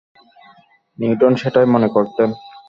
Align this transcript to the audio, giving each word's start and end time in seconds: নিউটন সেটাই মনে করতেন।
নিউটন 0.99 1.33
সেটাই 1.35 1.67
মনে 1.73 1.87
করতেন। 1.87 2.29